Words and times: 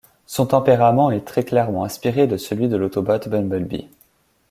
Son 0.25 0.47
tempérament 0.47 1.11
est 1.11 1.27
très 1.27 1.43
clairement 1.43 1.83
inspiré 1.83 2.25
de 2.25 2.35
celui 2.35 2.67
de 2.67 2.75
l'autobot 2.75 3.19
Bumblebee. 3.29 3.87